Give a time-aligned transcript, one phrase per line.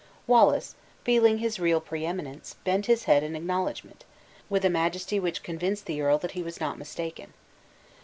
[0.25, 0.73] Wallace,
[1.03, 4.03] feeling his real pre eminence, bent his head in acknowledgment,
[4.49, 7.33] with a majesty which convinced the earl that he was not mistaken.